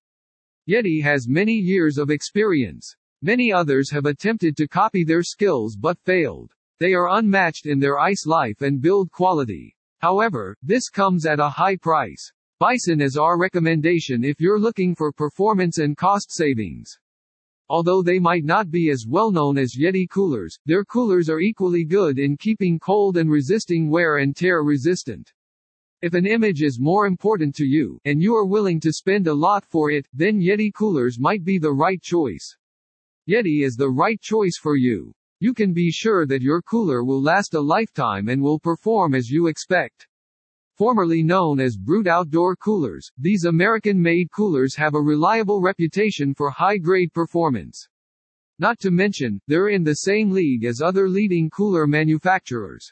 Yeti 0.69 1.01
has 1.01 1.27
many 1.27 1.53
years 1.53 1.97
of 1.97 2.09
experience. 2.09 2.95
Many 3.21 3.53
others 3.53 3.89
have 3.91 4.05
attempted 4.05 4.57
to 4.57 4.67
copy 4.67 5.05
their 5.05 5.23
skills 5.23 5.77
but 5.77 5.97
failed. 5.99 6.51
They 6.79 6.93
are 6.93 7.17
unmatched 7.17 7.65
in 7.65 7.79
their 7.79 7.99
ice 7.99 8.25
life 8.25 8.61
and 8.61 8.81
build 8.81 9.11
quality. 9.11 9.75
However, 9.99 10.57
this 10.61 10.89
comes 10.89 11.25
at 11.25 11.39
a 11.39 11.47
high 11.47 11.77
price. 11.77 12.31
Bison 12.59 12.99
is 12.99 13.15
our 13.15 13.37
recommendation 13.37 14.25
if 14.25 14.41
you're 14.41 14.59
looking 14.59 14.93
for 14.93 15.13
performance 15.13 15.77
and 15.77 15.95
cost 15.95 16.33
savings. 16.33 16.97
Although 17.73 18.03
they 18.03 18.19
might 18.19 18.45
not 18.45 18.69
be 18.69 18.91
as 18.91 19.07
well 19.07 19.31
known 19.31 19.57
as 19.57 19.73
Yeti 19.75 20.07
coolers, 20.07 20.59
their 20.63 20.85
coolers 20.85 21.27
are 21.27 21.39
equally 21.39 21.83
good 21.83 22.19
in 22.19 22.37
keeping 22.37 22.77
cold 22.77 23.17
and 23.17 23.31
resisting 23.31 23.89
wear 23.89 24.17
and 24.17 24.35
tear 24.35 24.61
resistant. 24.61 25.33
If 26.03 26.13
an 26.13 26.27
image 26.27 26.61
is 26.61 26.79
more 26.79 27.07
important 27.07 27.55
to 27.55 27.65
you, 27.65 27.99
and 28.05 28.21
you 28.21 28.35
are 28.35 28.45
willing 28.45 28.79
to 28.81 28.93
spend 28.93 29.25
a 29.25 29.33
lot 29.33 29.65
for 29.65 29.89
it, 29.89 30.07
then 30.13 30.39
Yeti 30.39 30.71
coolers 30.71 31.17
might 31.19 31.43
be 31.43 31.57
the 31.57 31.73
right 31.73 31.99
choice. 31.99 32.55
Yeti 33.27 33.65
is 33.65 33.73
the 33.75 33.89
right 33.89 34.21
choice 34.21 34.59
for 34.61 34.75
you. 34.75 35.11
You 35.39 35.55
can 35.55 35.73
be 35.73 35.89
sure 35.89 36.27
that 36.27 36.43
your 36.43 36.61
cooler 36.61 37.03
will 37.03 37.23
last 37.23 37.55
a 37.55 37.59
lifetime 37.59 38.29
and 38.29 38.39
will 38.39 38.59
perform 38.59 39.15
as 39.15 39.31
you 39.31 39.47
expect. 39.47 40.05
Formerly 40.75 41.21
known 41.21 41.59
as 41.59 41.77
Brute 41.77 42.07
Outdoor 42.07 42.55
Coolers, 42.55 43.11
these 43.17 43.45
American-made 43.45 44.31
coolers 44.31 44.75
have 44.75 44.95
a 44.95 45.01
reliable 45.01 45.61
reputation 45.61 46.33
for 46.33 46.49
high-grade 46.49 47.13
performance. 47.13 47.87
Not 48.57 48.79
to 48.79 48.89
mention, 48.89 49.39
they're 49.47 49.69
in 49.69 49.83
the 49.83 49.93
same 49.93 50.31
league 50.31 50.65
as 50.65 50.81
other 50.81 51.07
leading 51.07 51.51
cooler 51.51 51.85
manufacturers. 51.85 52.91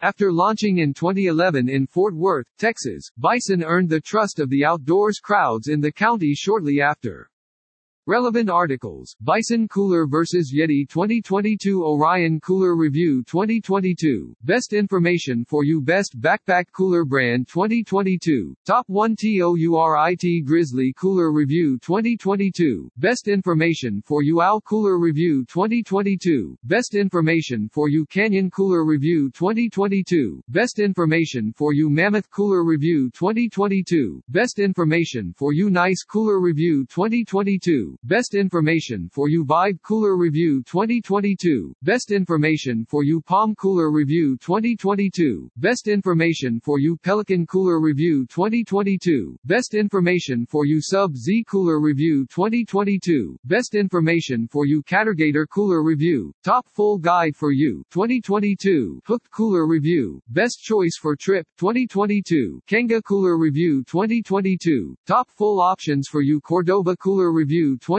After 0.00 0.32
launching 0.32 0.78
in 0.78 0.94
2011 0.94 1.68
in 1.68 1.86
Fort 1.86 2.14
Worth, 2.14 2.46
Texas, 2.58 3.10
Bison 3.18 3.64
earned 3.64 3.88
the 3.88 4.00
trust 4.00 4.38
of 4.38 4.48
the 4.48 4.64
outdoors 4.64 5.18
crowds 5.18 5.66
in 5.66 5.80
the 5.80 5.92
county 5.92 6.32
shortly 6.32 6.80
after. 6.80 7.28
Relevant 8.10 8.50
articles, 8.50 9.14
Bison 9.20 9.68
Cooler 9.68 10.04
vs. 10.04 10.52
Yeti 10.52 10.84
2022 10.88 11.84
Orion 11.84 12.40
Cooler 12.40 12.74
Review 12.74 13.22
2022, 13.22 14.34
Best 14.42 14.72
Information 14.72 15.44
for 15.44 15.62
You. 15.62 15.80
Best 15.80 16.20
Backpack 16.20 16.64
Cooler 16.72 17.04
Brand 17.04 17.46
2022, 17.46 18.56
Top 18.66 18.84
1 18.88 19.14
TOURIT 19.14 20.44
Grizzly 20.44 20.92
Cooler 20.94 21.30
Review 21.30 21.78
2022, 21.78 22.90
Best 22.96 23.28
Information 23.28 24.02
for 24.04 24.24
You. 24.24 24.42
Owl 24.42 24.60
Cooler 24.62 24.98
Review 24.98 25.44
2022, 25.44 26.58
Best 26.64 26.96
Information 26.96 27.70
for 27.72 27.88
You. 27.88 28.04
Canyon 28.06 28.50
Cooler 28.50 28.84
Review 28.84 29.30
2022, 29.30 30.42
Best 30.48 30.80
Information 30.80 31.52
for 31.56 31.72
You. 31.72 31.88
Mammoth 31.88 32.28
Cooler 32.30 32.64
Review 32.64 33.08
2022, 33.10 34.20
Best 34.28 34.58
Information 34.58 35.32
for 35.38 35.52
You. 35.52 35.70
Nice 35.70 36.02
Cooler 36.02 36.40
Review 36.40 36.84
2022, 36.86 37.98
Best 38.04 38.34
Information 38.34 39.10
for 39.12 39.28
You 39.28 39.44
Vibe 39.44 39.82
Cooler 39.82 40.16
Review 40.16 40.62
2022, 40.62 41.76
Best 41.82 42.12
Information 42.12 42.86
for 42.88 43.04
You 43.04 43.20
Palm 43.20 43.54
Cooler 43.54 43.90
Review 43.90 44.38
2022, 44.38 45.50
Best 45.58 45.86
Information 45.86 46.58
for 46.60 46.78
You 46.78 46.96
Pelican 46.96 47.46
Cooler 47.46 47.78
Review 47.78 48.24
2022, 48.24 49.38
Best 49.44 49.74
Information 49.74 50.46
for 50.46 50.64
You 50.64 50.80
Sub 50.80 51.14
Z 51.14 51.44
Cooler 51.46 51.78
Review 51.78 52.24
2022, 52.30 53.38
Best 53.44 53.74
Information 53.74 54.48
for 54.48 54.64
You 54.64 54.82
Catergator 54.82 55.46
Cooler 55.46 55.82
Review, 55.82 56.32
Top 56.42 56.66
Full 56.70 56.96
Guide 56.96 57.36
for 57.36 57.52
You 57.52 57.84
2022, 57.90 59.02
Hooked 59.04 59.30
Cooler 59.30 59.66
Review, 59.66 60.22
Best 60.30 60.62
Choice 60.62 60.96
for 60.98 61.14
Trip 61.14 61.46
2022, 61.58 62.62
Kanga 62.66 63.02
Cooler 63.02 63.36
Review 63.36 63.84
2022, 63.84 64.96
Top 65.06 65.28
Full 65.28 65.60
Options 65.60 66.08
for 66.08 66.22
You 66.22 66.40
Cordova 66.40 66.96
Cooler 66.96 67.30
Review 67.30 67.72
2022, 67.76 67.89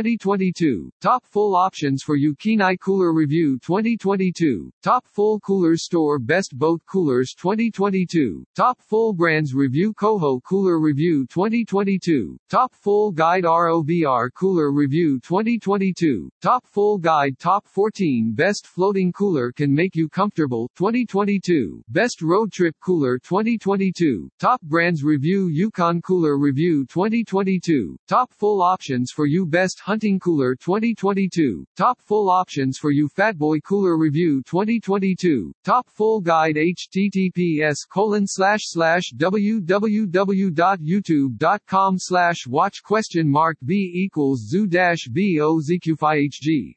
Top 1.01 1.25
Full 1.25 1.53
Options 1.53 2.01
for 2.01 2.15
You 2.15 2.33
Kenai 2.35 2.77
Cooler 2.77 3.11
Review 3.11 3.59
2022, 3.59 4.71
Top 4.81 5.05
Full 5.05 5.41
Coolers 5.41 5.83
Store 5.83 6.17
Best 6.17 6.57
Boat 6.57 6.81
Coolers 6.85 7.33
2022, 7.33 8.45
Top 8.55 8.79
Full 8.79 9.11
Brands 9.11 9.53
Review 9.53 9.93
Coho 9.93 10.39
Cooler 10.39 10.79
Review 10.79 11.25
2022, 11.27 12.39
Top 12.49 12.73
Full 12.73 13.11
Guide 13.11 13.43
ROVR 13.43 14.29
Cooler 14.33 14.71
Review 14.71 15.19
2022, 15.19 16.31
Top 16.41 16.65
Full 16.65 16.97
Guide 16.97 17.37
Top 17.37 17.67
14 17.67 18.31
Best 18.33 18.67
Floating 18.67 19.11
Cooler 19.11 19.51
Can 19.51 19.75
Make 19.75 19.93
You 19.97 20.07
Comfortable 20.07 20.71
2022, 20.77 21.83
Best 21.89 22.21
Road 22.21 22.53
Trip 22.53 22.77
Cooler 22.79 23.19
2022, 23.19 24.31
Top 24.39 24.61
Brands 24.61 25.03
Review 25.03 25.47
Yukon 25.47 26.01
Cooler 26.01 26.37
Review 26.37 26.85
2022, 26.85 27.97
Top 28.07 28.31
Full 28.31 28.61
Options 28.61 29.11
for 29.11 29.25
You 29.25 29.45
Best 29.45 29.70
Hunting 29.79 30.19
Cooler 30.19 30.55
2022, 30.55 31.65
Top 31.77 32.01
Full 32.01 32.29
Options 32.29 32.77
for 32.77 32.91
You 32.91 33.07
Fatboy 33.07 33.63
Cooler 33.63 33.97
Review 33.97 34.43
2022, 34.43 35.53
Top 35.63 35.89
Full 35.89 36.19
Guide 36.21 36.57
https 36.57 37.77
colon 37.89 38.27
slash 38.27 38.61
slash 38.65 39.13
www.youtube.com 39.15 41.95
slash 41.97 42.47
watch 42.47 42.83
question 42.83 43.29
mark 43.29 43.57
b 43.65 43.91
equals 43.93 44.41
zoo 44.47 44.67
dash 44.67 45.07
zq 45.07 46.75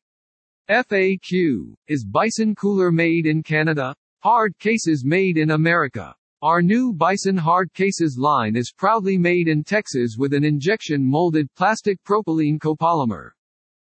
FAQ. 0.70 1.74
Is 1.88 2.06
Bison 2.06 2.54
Cooler 2.54 2.90
made 2.90 3.26
in 3.26 3.42
Canada? 3.42 3.94
Hard 4.20 4.58
cases 4.58 5.04
made 5.04 5.36
in 5.36 5.50
America. 5.50 6.14
Our 6.42 6.60
new 6.60 6.92
Bison 6.92 7.36
Hard 7.36 7.72
Cases 7.72 8.18
line 8.18 8.56
is 8.56 8.72
proudly 8.76 9.16
made 9.16 9.48
in 9.48 9.64
Texas 9.64 10.16
with 10.18 10.34
an 10.34 10.44
injection 10.44 11.02
molded 11.02 11.48
plastic 11.54 12.02
propylene 12.04 12.58
copolymer. 12.58 13.30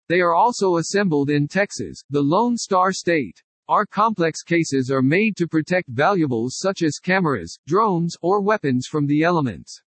They 0.09 0.19
are 0.19 0.35
also 0.35 0.77
assembled 0.77 1.31
in 1.31 1.47
Texas, 1.47 2.03
the 2.11 2.21
Lone 2.21 2.55
Star 2.55 2.91
State. 2.91 3.41
Our 3.67 3.87
complex 3.87 4.43
cases 4.43 4.91
are 4.91 5.01
made 5.01 5.35
to 5.37 5.47
protect 5.47 5.89
valuables 5.89 6.57
such 6.59 6.83
as 6.83 6.99
cameras, 6.99 7.57
drones, 7.65 8.15
or 8.21 8.41
weapons 8.41 8.85
from 8.85 9.07
the 9.07 9.23
elements. 9.23 9.81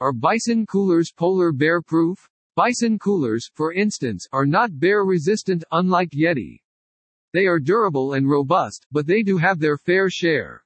Are 0.00 0.12
Bison 0.12 0.66
coolers 0.66 1.12
polar 1.16 1.52
bear 1.52 1.80
proof? 1.80 2.28
Bison 2.56 2.98
coolers, 2.98 3.48
for 3.54 3.72
instance, 3.72 4.26
are 4.32 4.46
not 4.46 4.80
bear 4.80 5.04
resistant, 5.04 5.62
unlike 5.70 6.10
Yeti. 6.10 6.58
They 7.32 7.46
are 7.46 7.60
durable 7.60 8.14
and 8.14 8.28
robust, 8.28 8.86
but 8.90 9.06
they 9.06 9.22
do 9.22 9.38
have 9.38 9.60
their 9.60 9.76
fair 9.76 10.10
share. 10.10 10.63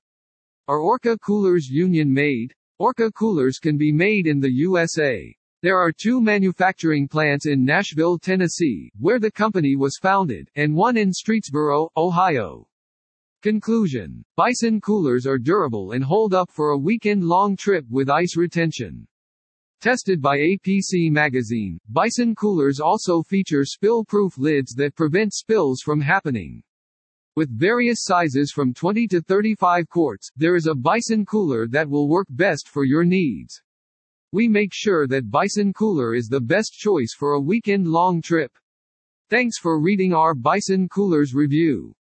Are 0.69 0.81
Orca 0.81 1.17
coolers 1.17 1.71
union 1.71 2.13
made? 2.13 2.53
Orca 2.79 3.11
coolers 3.11 3.57
can 3.59 3.79
be 3.79 3.91
made 3.91 4.27
in 4.27 4.39
the 4.39 4.53
USA. 4.53 5.35
There 5.63 5.79
are 5.79 5.91
two 5.91 6.21
manufacturing 6.21 7.09
plants 7.09 7.47
in 7.47 7.65
Nashville, 7.65 8.19
Tennessee, 8.19 8.93
where 8.99 9.19
the 9.19 9.31
company 9.31 9.77
was 9.77 9.97
founded, 9.97 10.51
and 10.57 10.75
one 10.75 10.99
in 10.99 11.11
Streetsboro, 11.11 11.89
Ohio. 11.97 12.69
Conclusion. 13.41 14.23
Bison 14.37 14.79
coolers 14.79 15.27
are 15.27 15.39
durable 15.39 15.93
and 15.93 16.05
hold 16.05 16.35
up 16.35 16.51
for 16.51 16.73
a 16.73 16.79
weekend-long 16.79 17.57
trip 17.57 17.87
with 17.89 18.11
ice 18.11 18.37
retention. 18.37 19.09
Tested 19.81 20.21
by 20.21 20.37
APC 20.37 21.11
magazine, 21.11 21.79
Bison 21.89 22.35
coolers 22.35 22.79
also 22.79 23.23
feature 23.23 23.65
spill-proof 23.65 24.37
lids 24.37 24.75
that 24.75 24.95
prevent 24.97 25.33
spills 25.33 25.81
from 25.81 26.03
happening. 26.03 26.63
With 27.39 27.57
various 27.57 28.03
sizes 28.03 28.51
from 28.51 28.75
20 28.75 29.07
to 29.07 29.21
35 29.21 29.89
quarts, 29.89 30.29
there 30.35 30.57
is 30.57 30.67
a 30.67 30.75
Bison 30.75 31.25
cooler 31.25 31.69
that 31.69 31.89
will 31.89 32.09
work 32.09 32.27
best 32.31 32.69
for 32.69 32.83
your 32.85 33.05
needs. 33.05 33.63
We 34.33 34.49
make 34.49 34.73
sure 34.75 35.07
that 35.07 35.31
Bison 35.31 35.73
cooler 35.73 36.17
is 36.17 36.27
the 36.27 36.41
best 36.41 36.73
choice 36.73 37.15
for 37.17 37.35
a 37.35 37.41
weekend-long 37.41 38.23
trip. 38.23 38.51
Thanks 39.31 39.57
for 39.57 39.81
reading 39.81 40.13
our 40.13 40.35
Bison 40.35 40.89
coolers 40.89 41.33
review. 41.33 41.95